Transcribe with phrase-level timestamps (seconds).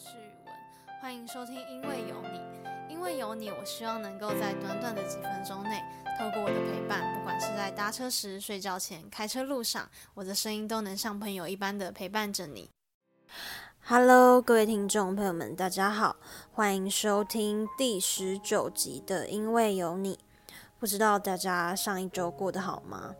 [0.00, 0.54] 是宇文，
[1.02, 2.38] 欢迎收听《因为有你》。
[2.88, 5.82] 因为有你，我希望能够在短短的几分钟内，
[6.18, 12.70] 透过我的陪伴，不管是在搭车时、睡觉前、开车路上，我的声音都能像朋友一般的陪伴着你。
[13.84, 16.16] Hello，各位听众朋友们，大家好，
[16.50, 20.16] 欢迎收听第十九集的《因为有你》。
[20.78, 23.14] 不知道大家上一周过得好吗？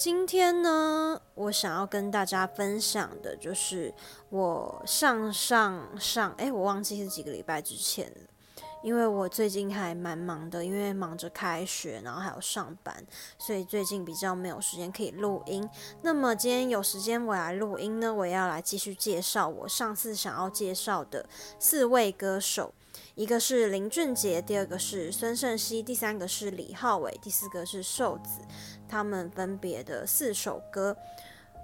[0.00, 3.92] 今天呢，我想要跟大家分享的就是
[4.30, 13.04] 我上上上，哎，我忘记是几个礼拜之前了，因为我最近还蛮忙的，因为忙着开学，然后还有上班，
[13.36, 15.68] 所以最近比较没有时间可以录音。
[16.00, 21.26] 那么今天有时间我来录音呢，我也要来继续介绍我上次想要介绍的
[21.58, 22.72] 四位歌手。
[23.20, 28.40] 一个是林俊杰，第二个是孙盛熙，第三个是李浩伟，第四个是瘦子。
[28.88, 30.96] 他们分别的四首歌。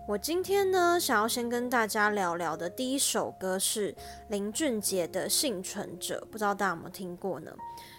[0.07, 3.97] 我今天呢，想要先跟大家聊聊的第一首歌是
[4.29, 7.51] 林俊杰的《幸存者》，不知道大家有没有听过呢？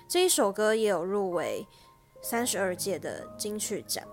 [0.07, 1.65] 这一首歌也有入围
[2.21, 4.05] 三十二届的金曲奖。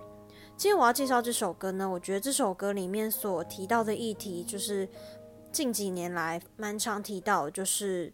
[0.56, 4.88] 今天我要介绍这首歌呢，我觉得这首歌里面所提到的议题，就是
[5.52, 8.10] 近几年来蛮常提到，就是。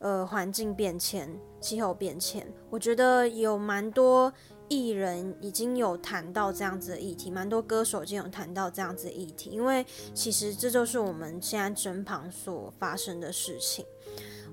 [0.00, 1.28] 呃，环境变迁、
[1.60, 4.32] 气候变迁，我觉得有蛮多
[4.66, 9.84] 艺人已经有谈到这样子的议题，蛮多歌手已经有谈到这样子的议题，因为
[10.14, 13.84] 其实这就是我们现在身旁所发生的事情。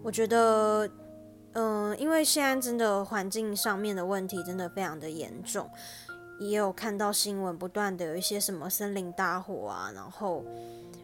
[0.04, 0.90] 我觉得，
[1.54, 5.70] 嗯，因为现在真的环境上面的问题真的非常的严重，
[6.42, 10.44] 也有看到新闻不断的有一些什么森林大火啊，然后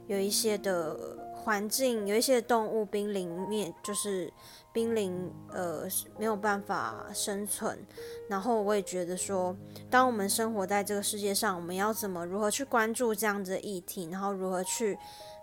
[0.08, 1.00] 有一些的。
[1.44, 4.32] 环境有一些动物濒临灭，就是
[4.72, 5.86] 濒临呃
[6.18, 7.86] 没有办法生存。
[8.30, 9.56] 然后我也觉得说，
[9.90, 14.98] 当我们生活在这个世界上，我们要怎么如何去关注这样子的议题，然后如何去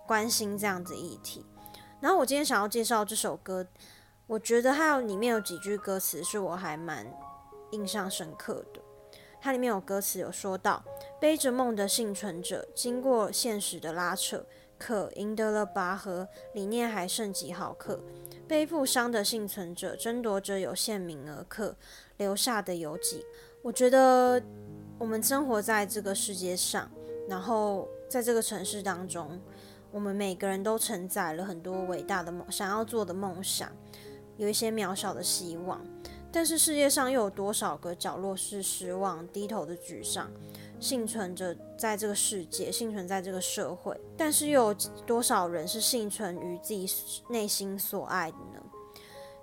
[0.06, 1.44] 关心这样子议题。
[2.00, 3.66] 然后我今天想要介绍这首歌，
[4.26, 7.06] 我觉得还有里面有几句歌词是我还蛮
[7.72, 8.80] 印象深刻的。
[9.42, 10.82] 它里面有歌词有说到，
[11.20, 14.46] 背着梦的幸存者，经过现实的拉扯。
[14.80, 18.00] 可赢得了拔河，理念还剩几毫克。
[18.48, 21.76] 背负伤的幸存者争夺着有限名额，可
[22.16, 23.22] 留下的有几？
[23.60, 24.42] 我觉得
[24.98, 26.90] 我们生活在这个世界上，
[27.28, 29.38] 然后在这个城市当中，
[29.92, 33.70] 我们每个人都承载了很多伟大的梦，想要做的梦想，
[34.38, 35.80] 有一些渺小的希望。
[36.32, 40.30] 但是世界上又有多少个角落是失望、低头的沮丧？
[40.80, 44.74] 幸存着在这个世界，幸存在这个社会，但是又有
[45.06, 46.88] 多少人是幸存于自己
[47.28, 48.64] 内心所爱的呢？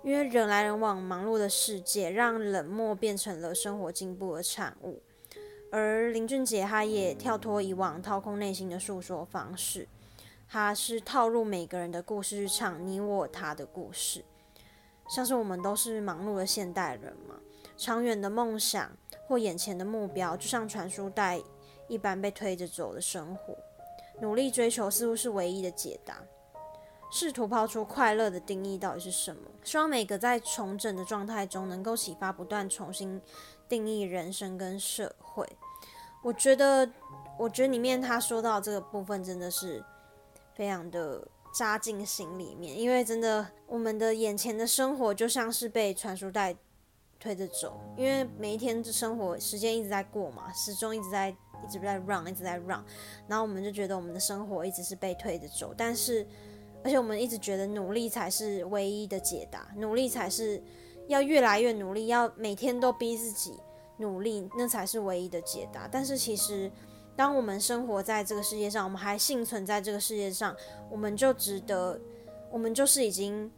[0.02, 5.00] 因为人来人往、忙碌的世界，让冷漠变成了生活进步的产物。
[5.70, 9.86] 而林俊杰他也跳脱以往掏空内心的诉说方式，
[10.48, 14.24] 他是套入每个人的故事去唱你我他的故事，
[15.08, 17.36] 像是我们都是忙碌的现代人嘛，
[17.76, 18.96] 长远的梦想。
[19.28, 21.38] 或眼前的目标，就像传输带
[21.86, 23.54] 一般被推着走的生活，
[24.20, 26.16] 努力追求似乎是唯一的解答。
[27.10, 29.42] 试图抛出快乐的定义到底是什么？
[29.62, 33.20] 希望每个在重整的状态中，能够启发不断重新
[33.68, 35.46] 定义人生跟社会。
[36.22, 36.90] 我觉得，
[37.38, 39.82] 我觉得里面他说到这个部分，真的是
[40.54, 46.56] 非常的扎进心里面，因为真的，我们的眼前的生活就像是被传输带。
[47.20, 52.84] 推着走，因为每一天的生活时间一直在过嘛，时钟一直在一直在 run，一直在 run，
[53.26, 56.26] 然后我们就觉得我们的生活一直是被推着走，但是
[56.84, 60.62] 而且我们一直觉得努力才是唯一的解答，努力才是
[61.08, 63.58] 要越来越努力，要每天都逼自己
[63.96, 65.88] 努力，那才是唯一的解答。
[65.90, 66.70] 但是其实，
[67.16, 70.54] 当我们生活在这个世界上，我们还幸存在这个世界上，
[70.88, 72.00] 我们就值得，
[72.52, 73.50] 我们就是已经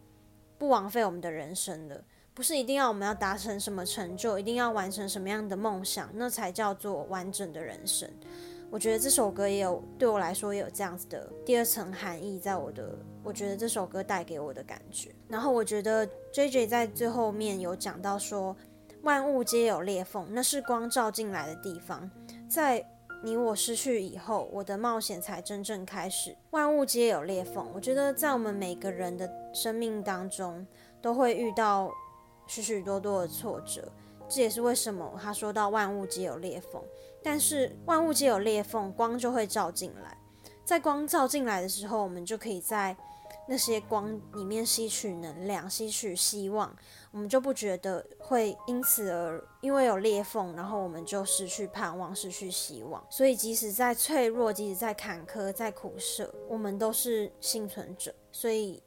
[0.56, 2.02] 不枉费我们的人生了。
[2.32, 8.08] 不是一定要我们要达成什么成就，一定要完成什么样的梦想，那才叫做完整的人生。
[8.70, 15.10] 我觉得这首歌也有对我来说也有这样子的第二层含义，在我的我觉得这首歌带给我的感觉。
[15.28, 18.56] 然后我觉得 J J 在最后面有讲到说，
[19.02, 22.08] 万物皆有裂缝，那是光照进来的地方。
[22.48, 22.82] 在
[23.24, 26.36] 你我失去以后，我的冒险才真正开始。
[26.52, 30.64] 万物皆有裂缝，我觉得在我们每个人的生命当中
[31.02, 31.92] 都会遇到。
[32.50, 33.88] 许许多多的挫折，
[34.28, 36.82] 这也是为什么他说到万物皆有裂缝。
[37.22, 40.18] 但是万物皆有裂缝，光就会照进来。
[40.64, 42.96] 在光照进来的时候，我们就可以在
[43.46, 46.74] 那些光里面吸取能量，吸取希望。
[47.12, 53.00] 我们就不觉得会因此而因为有裂缝，然后我们就失去盼望，失去希望。
[53.08, 58.12] 所以，即使在脆弱，即使在坎坷，在苦涩，我们都是幸存者。
[58.32, 58.82] 所以。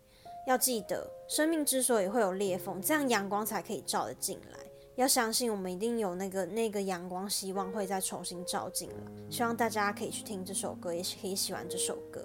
[0.45, 4.59] 要记得，生命之所以会有裂缝，这样阳光才可以照得进来。
[4.95, 8.95] 要相信，我们一定有那个那个阳光，希望会再重新照进来。
[9.29, 12.23] 希望大家可以去听这首歌，也是可以喜欢这首歌。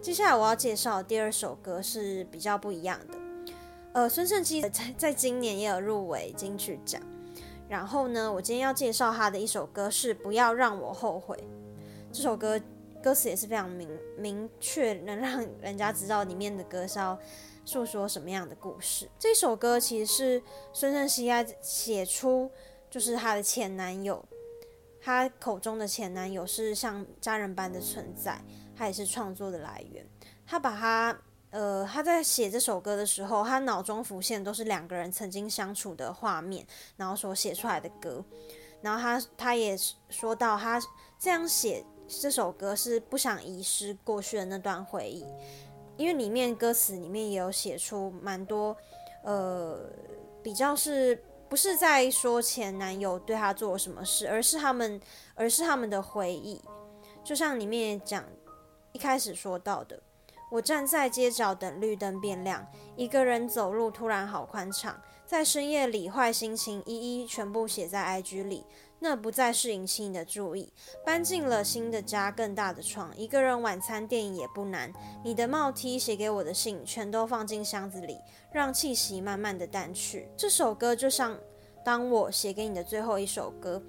[0.00, 3.18] 接下来我要介绍第二首歌是比较不一样的。
[3.92, 7.02] 呃，孙盛基在在今年也有入围金曲奖。
[7.68, 11.36] 然后呢，我今天要介绍他的一首歌是《不要让我后悔》。
[12.10, 12.58] 这首歌
[13.02, 17.18] 歌词也是非常明明确，能让人家知道里面的歌是要
[17.64, 19.08] 诉说什么样的故事。
[19.18, 20.42] 这首歌其实是
[20.72, 22.50] 孙盛熙在写出，
[22.90, 24.24] 就是他的前男友，
[25.00, 28.40] 他口中的前男友是像家人般的存在，
[28.76, 30.06] 他也是创作的来源。
[30.46, 31.18] 他把他。
[31.50, 38.22] 呃，他在写这首歌的时候，他脑中浮现都是两个人曾经相处的画面，然后所写出来的歌。
[38.82, 39.74] 然后他他也
[40.10, 40.78] 说到，他
[41.18, 45.24] 这样写这首歌是不想遗失过去的那段回忆，
[45.96, 48.74] 因为里面歌词里面也有写出蛮多，
[49.22, 49.78] 呃，
[50.42, 55.00] 比较是不是在说前男友对他做了什么事，而是他们，
[55.34, 56.60] 而是他们的回忆。
[57.22, 58.24] 就像里面讲
[58.92, 60.00] 一开始说到的。
[60.50, 62.66] 我站在街角等绿灯变亮，
[62.96, 64.98] 一个人走路突然好宽敞。
[65.26, 68.64] 在深夜里，坏心情一一全部写在 IG 里，
[69.00, 70.72] 那不再是引起你的注意。
[71.04, 74.92] 搬进了新的家，更大的床，一个人晚餐，电影也不难。
[75.24, 78.18] 你的帽 T 写给我的信，全都放进箱子里，
[78.52, 80.28] 让气息慢慢的淡去。
[80.36, 81.38] 这首歌就像
[81.84, 83.82] 当我写给你的最后一首歌。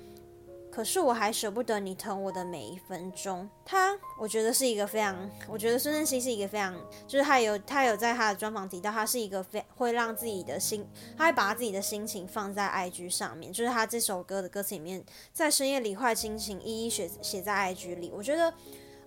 [0.71, 3.49] 可是我还舍不得你疼我的每一分钟。
[3.65, 6.73] 他，我觉得是一个非常，我觉得孙正熙是一个非常，
[7.07, 10.87] 就是他有他有在他的专访提到，他是一个非会让自己的心，
[11.17, 18.11] 他会把自己的心情放在 IG 上面，就是他这首歌的歌词里面，在深夜里坏心情一一写写在 IG 里。
[18.15, 18.53] 我觉得，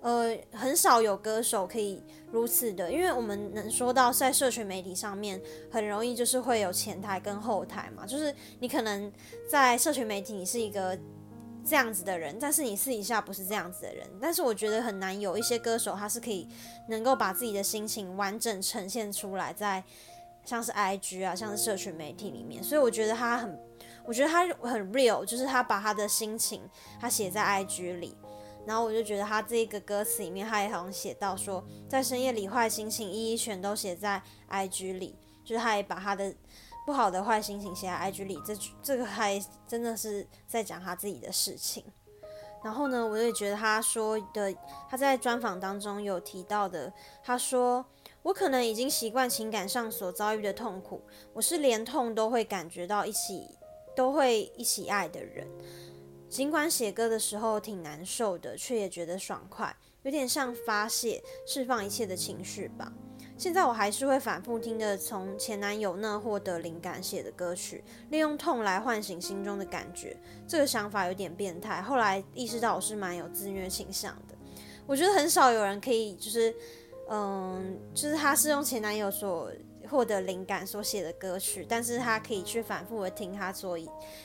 [0.01, 9.11] 呃，很少有歌手可以如此的，因为我们能说到在社群媒体上面，很容易就是会有前台跟后台嘛，就是你可能
[9.49, 10.99] 在社群媒体你是一个。
[11.65, 14.07] 这样子的人，但是你私底下不是这样子的人。
[14.21, 16.49] 但是我觉得很难有一些歌手，他是可以
[16.89, 19.83] 能够把自己的心情完整呈现出来，在
[20.45, 22.63] 像是 IG 啊，像是社群媒体里面。
[22.63, 23.59] 所以我觉得他很，
[24.05, 26.63] 我觉得他很 real，就是他把他的心情
[27.01, 28.17] 他写在 IG 里。
[28.67, 36.35] 然后我就觉得他这个歌词里面，他也好像写到说，在深夜里坏心情一一全都写在 IG 里，就是他也把他的。
[36.85, 41.85] 不好的坏心情写在 IG 里，这这个还真的是在讲他自己的事情。
[42.65, 44.55] 然后呢，我也觉得他说的，
[44.89, 46.93] 他在专访当中有提到的，
[47.23, 47.85] 他说
[48.23, 51.03] ：“我可能已经习惯情感上所遭遇的痛苦，
[51.33, 53.49] 我是连痛都会感觉到一起，
[53.97, 55.47] 都会一起爱的人。
[56.29, 62.93] 尽管写歌的时候挺难受的，却也觉得爽快，有点像发泄、释放一切的情绪吧。”
[63.43, 70.17] 现在我还是会反复听的，从前男友那获得灵感写的歌曲，利用痛来唤醒心中的感觉。
[70.47, 74.37] 这个想法有点变态，后来意识到我是蛮有自虐倾向的。
[74.87, 76.55] 我觉得很少有人可以，就是，
[77.11, 79.51] 嗯，就是他是用前男友所
[79.91, 83.77] 获得灵感所写的歌曲，但是他可以去反复的听他所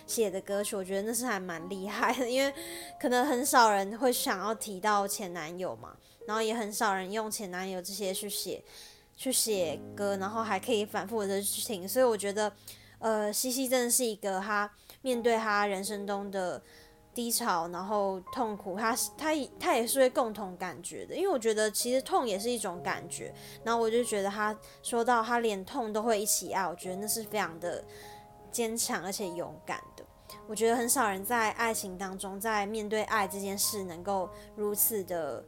[0.05, 0.75] 写的歌曲。
[0.75, 2.53] 我觉得那是还蛮厉害的，因为
[3.01, 5.97] 可能很少人会想要提到前男友嘛，
[6.27, 8.63] 然后也很少人用前男友这些去写。
[9.17, 12.53] 去写歌，然后还可以反复的去听，所以我觉得，
[12.99, 14.71] 呃，西西真的是一个他
[15.01, 16.61] 面对他人生中的
[17.15, 23.33] 低潮，然后痛苦，他他他也是会共同感觉的，因为我觉得其实痛也是一种感觉，
[23.63, 27.83] 然后我就觉得他说到他连痛都会一起爱，我觉得那是非常的
[28.51, 30.05] 坚强而且勇敢的，
[30.47, 35.43] 我觉得很少人在爱情当中，在面对爱这件事能够如此的，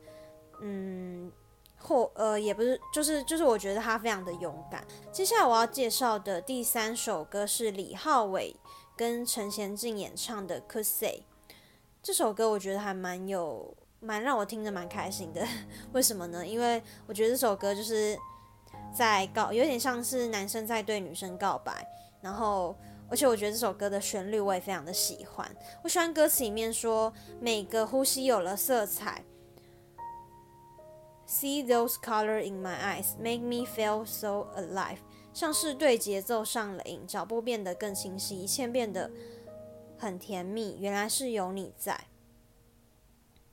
[0.60, 1.32] 嗯。
[1.80, 4.86] 或呃也不是，就是就是我觉得他非常的勇敢。
[5.12, 8.56] 接下来我要介绍的第三首歌是李浩伟
[8.96, 11.24] 跟陈贤进演唱的《Could Say》。
[12.04, 15.46] 这首歌我觉得还蛮有，蛮让我听着蛮开心的。
[15.94, 16.46] 为什么呢？
[16.46, 18.18] 因为我觉得这首歌就是
[18.94, 21.88] 在告，有点像是男生在对女生告白。
[22.22, 22.76] 然后，
[23.10, 25.50] 而且我觉得这首歌的旋律我也非常的喜欢。
[25.84, 29.24] 我喜欢歌词里面说，每个呼吸有了色彩。
[31.32, 34.98] See those color in my eyes, make me feel so alive。
[35.32, 39.12] 像是对节奏上了瘾，脚步变得更清晰，一切变得
[40.00, 40.78] 很甜蜜。
[40.80, 42.06] 原来是有你在，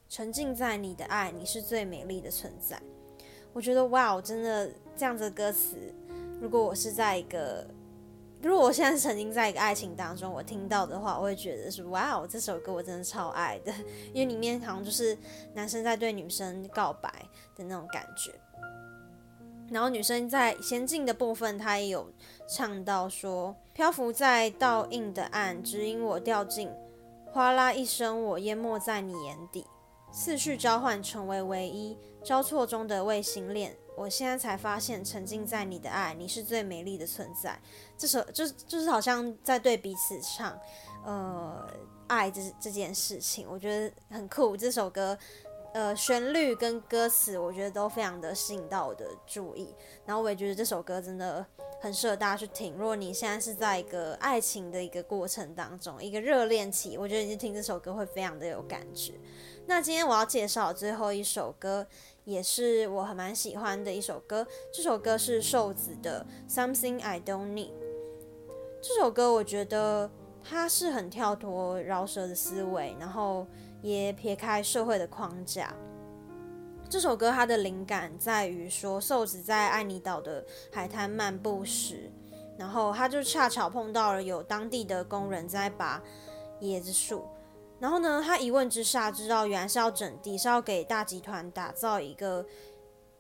[0.09, 2.81] 沉浸在你的爱，你是最美丽的存在。
[3.53, 5.77] 我觉得哇，真的这样子的歌词，
[6.41, 7.67] 如果我是在一个。
[8.47, 13.73] 如果我现在曾经在一个爱情当中，我听到的话，我会觉得是哇哦，这首歌我真的超爱的，
[14.15, 15.19] 因为里面好像就是
[15.53, 17.13] 男生在对女生告白
[17.57, 18.33] 的那种感觉。
[19.69, 22.09] 然后女生在先进的部分，她也有
[22.49, 26.71] 唱到说：“漂浮在倒映的岸，指引我掉进，
[27.33, 29.67] 哗啦一声，我淹没在你眼底，
[30.13, 33.77] 次序交换成为唯一，交错中的卫星链。
[33.97, 37.59] 我现在才发现，沉浸在你的爱，你是最美丽的存在。”
[37.97, 40.59] 这首就是就是好像在对彼此唱，
[41.05, 41.67] 呃，
[42.07, 44.57] 爱这这件事情，我觉得很酷。
[44.57, 45.19] 这首歌。
[45.73, 49.75] 呃，旋律跟歌词，我觉得都非常的吸引到我的注意。
[50.07, 51.45] 然后我也觉得这首歌真的
[51.83, 52.73] 很适合大家去听。
[52.79, 59.21] 如果你现在是在一个爱情的一个过程当中，一个热恋期，我觉得你听这首歌会非常的有感觉。
[59.67, 61.87] 那今天我要介绍最后一首歌，
[62.25, 64.47] 也是我很蛮喜欢的一首歌。
[64.73, 67.71] 这首歌是瘦子的《Something I Don't Need》。
[68.81, 70.11] 这首歌我觉得
[70.43, 73.47] 它是很跳脱饶舌的思维，然后。
[73.83, 75.73] 也撇开社会的框架，
[76.89, 82.11] 这首歌它的灵感在于说，瘦子在爱尼岛的海滩漫步时，
[82.59, 86.03] 然后他就恰巧碰到了有当地的工人在拔
[86.63, 87.27] 椰子树，
[87.79, 92.47] 然后呢，他一问之下知道原来是要整地，是要给大集团打造一个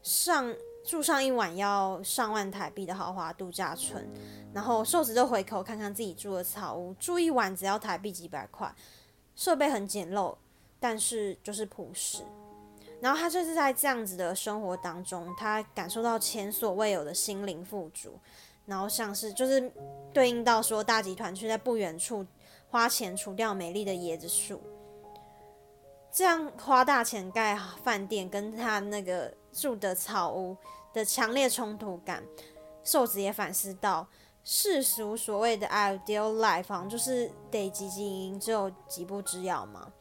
[0.02, 4.08] 上住上一晚要上万台币的豪华度假村，
[4.54, 8.74] 然后瘦子就回头看看自己住的草屋，住一晚只要台币几百块，
[9.34, 10.36] 设备很简陋。
[10.78, 12.22] 但是就是朴实，
[13.00, 18.18] 然后他就是在这样子的生活当中，他感受到前所未有的心灵富足，
[18.66, 19.72] 然后像是就是
[20.12, 22.24] 对应到说大集团却在不远处
[22.68, 24.60] 花钱除掉美丽的椰子树，
[26.12, 30.56] 这样花大钱盖饭店跟他那个住的草屋
[30.92, 32.22] 的强烈冲突感，
[32.84, 34.06] 瘦子也反思到
[34.44, 39.92] 世俗所谓的 ideal life，就是得汲汲营营，只有几步之遥嘛。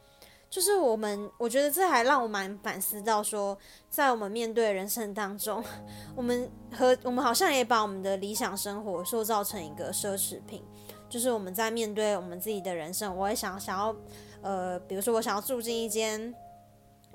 [0.48, 3.58] 就是我们，我觉得这还让我蛮反思到说，
[3.90, 5.62] 在我们面对人生当中，
[6.16, 10.64] 我们和我们好像也把我们的理想生活塑造成一个奢侈品。
[11.08, 13.96] 就是我们在面对我们自己的人生，我也想想要，
[14.42, 16.34] 呃，比如说我想要住进一间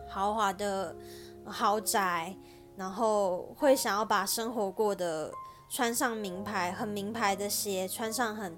[0.08, 0.96] 豪华的
[1.46, 2.36] 豪宅，
[2.76, 5.32] 然后会想要把生活过得
[5.70, 8.58] 穿上名牌、很名牌的鞋，穿上很。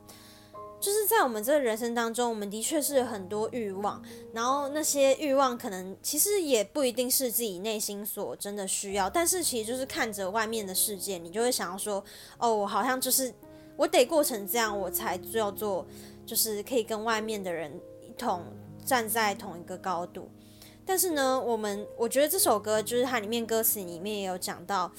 [0.80, 12.04] 就是在我们这个人生当中，我们的确是很多欲望，然后那些欲望可能其实也不一定是自己内心所真的需要，但是其实就是看着外面的世界，你就会想要说，
[12.38, 13.34] 哦，我好像就是
[13.76, 15.86] 我得过成这样，我才叫做
[16.26, 18.44] 就是可以跟外面的人一同
[18.86, 20.30] 站在同一个高度。
[20.86, 24.92] 但是呢，我们我觉得这首歌就是它里面歌词里面也有讲到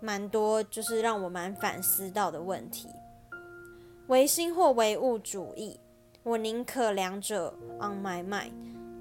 [0.00, 2.88] 蛮多，就是让我蛮反思到的问题。
[4.08, 5.80] 唯心或唯物主义，
[6.22, 8.52] 我宁可两者 on my mind。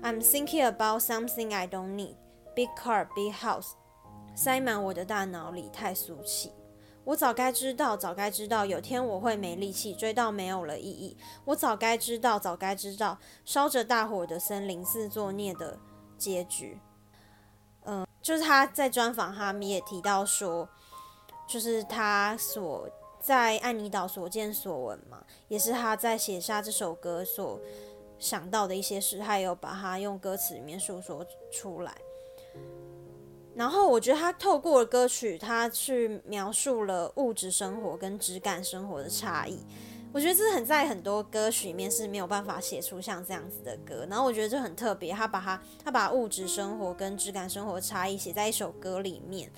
[0.01, 2.15] I'm thinking about something I don't need.
[2.55, 3.72] Big car, big house，
[4.36, 6.51] 塞满我的大脑里，太俗气。
[7.05, 11.17] 我早该知道，早该知道，有天我会没力气追到没有了意义。
[11.45, 15.77] 我早该知道，早该知道，烧着大火的森林是作孽的
[16.17, 16.79] 结局。
[17.86, 20.67] 嗯，就是他在专访哈米也提到说，
[21.48, 22.89] 就是他所。
[23.24, 27.57] 在安妮岛所见所闻嘛，也是他在写下这首歌所
[28.19, 31.95] 想到的一些事，他有把它用歌词里面诉说出来。
[33.55, 39.60] 然后我觉得他透过歌曲，他去描述了物质生活跟质感生活的差异。
[40.12, 44.05] 我觉得这是很在很多歌曲里面是没有办法写出像这样子的歌。
[44.10, 49.51] 然后我觉得这很特别，他把他他把物质生活跟质感生活差异写在一首歌里面。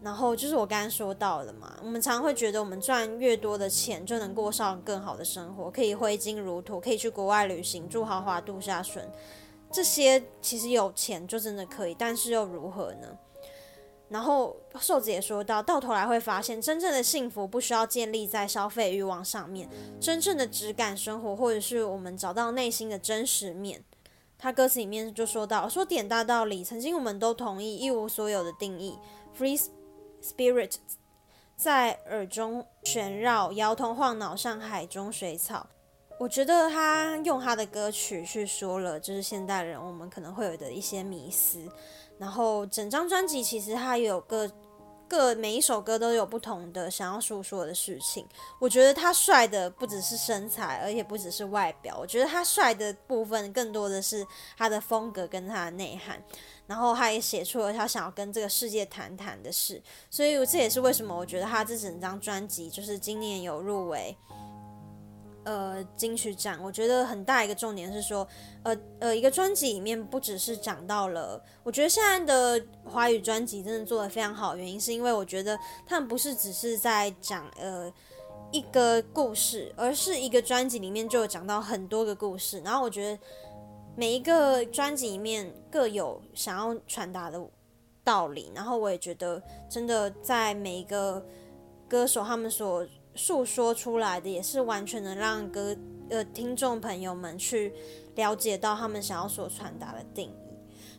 [0.00, 9.04] 然后就是我刚刚说到的嘛，我们常常会觉得我们赚越多的钱就能过上更好的生活，可以挥金如土，可以去国外旅行，住豪华度假村，
[9.70, 13.18] 这些其实有钱就真的可以，但是又如何呢？
[14.08, 19.68] 然后瘦子也说到，到头来会发现，真正的幸福不需要建立在消费欲望上面，
[20.00, 23.84] 真正的质感生活，或者是我们找到内心的真实面。
[24.38, 28.98] 他歌词里面就说到，说点大道理，曾经我们都同意一无所有的定义
[29.38, 29.60] ，free。
[30.20, 30.72] Spirit
[31.56, 35.68] 在耳中旋绕，摇头晃脑，像海中水草。
[36.18, 41.60] 我觉得他用他的歌曲去说了，就是现代人我们可能会有的一些迷思。
[42.18, 44.50] 然后整张专辑其实它有个
[45.06, 48.26] 各每一首歌都有不同的想要诉说的事情。
[48.58, 51.96] 我觉得他帅的不只是身材，而且不只是外表。
[51.96, 56.20] 我觉得他帅的部分更多的是他的风格跟他的内涵。
[56.66, 64.14] 然后他也写出了他想要跟这个世界谈谈的事，所以这也是为什么我觉得他这整张专辑就是今年有入围
[65.44, 68.26] 呃金曲奖，我觉得很大一个重点是说，
[68.62, 77.92] 呃呃，一个专辑里面不只是讲到了，我觉得现在的华语专辑真的做的非常好，原因是因为我觉得他们不是只是在讲呃
[78.50, 83.18] 一个故事，而是一个专辑里面就有讲到很多个故事，然后我觉得
[83.96, 87.40] 每一个专辑里面各有想要传达的
[88.04, 91.24] 道理，然后我也觉得真的在每一个
[91.88, 92.86] 歌手他们所
[93.18, 95.76] 诉说出来的，也是完全能让歌
[96.08, 97.74] 呃听众朋友们去
[98.14, 100.32] 了解到他们想要所传达的定义。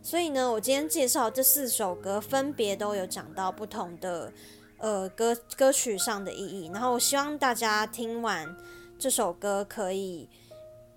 [0.03, 4.31] 所以呢，我今天介绍这四首歌，分别都有讲到不同的
[4.77, 6.69] 呃歌歌曲上的意义。
[6.73, 8.55] 然后我希望大家听完
[8.99, 10.29] 这首歌可以。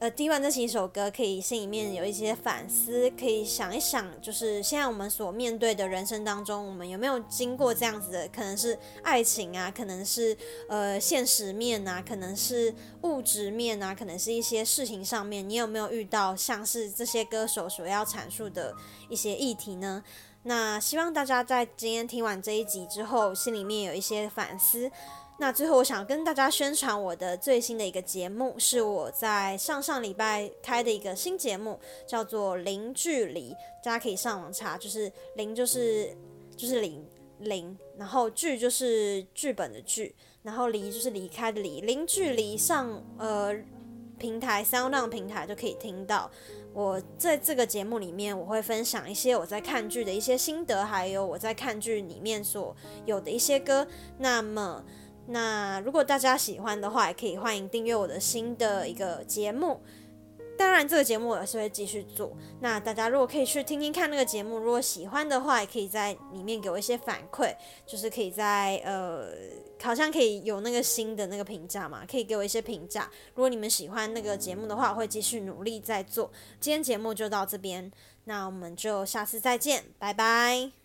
[0.02, 10.36] 呃，听完这几首歌，可以心里面有一些反思，可以想一想，就是现在我们所面对的人生当中，我们有没有经过这样子的，可能是爱情啊，可能是
[10.68, 18.74] 呃现实面啊，可能是物质面啊，可能是一些事情上面，你有没有遇到像是这些歌手所要阐述的
[19.08, 20.02] 一些议题呢？
[20.44, 24.90] 那希望大家在今天听完这一集之后，心里面有一些反思。
[25.42, 33.50] 那最后，我想跟大家宣传我的最新的一个节目，是我在上上礼拜开的一个新节目，叫做《零距离》，
[33.82, 36.16] 大家可以上网查，就是零就是
[36.56, 37.04] 就是零
[37.40, 43.52] 零，然后剧就是剧本的剧，然后离就是离开的离，零距离上呃
[44.20, 46.30] 平台 Sound 平台就可以听到。
[46.72, 53.84] 我在这个节目里面，我会分享一些我在看剧的一些心得，还有我在看剧里面所有的一些歌。
[54.18, 54.84] 那么。
[55.26, 59.80] 那如果大家喜欢的话，也可以欢迎订阅我的新的一个节目。
[60.58, 62.36] 当然，这个节目我也是会继续做。
[62.60, 67.52] 那大家如果可以去听听看那个节目，如果喜欢的话，也可以在里面给我一些反馈，
[67.86, 69.28] 就是可以在呃，
[69.82, 73.10] 好像可以有那个新的那个评价嘛，可以给我一些评价。
[73.34, 76.30] 如果你们喜欢那个节目的话，我会继续努力在做。
[76.60, 77.90] 今天节目就到这边，
[78.24, 80.81] 那我们就下次再见，拜拜。